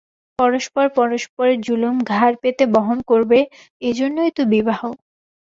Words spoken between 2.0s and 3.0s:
ঘাড় পেতে বহন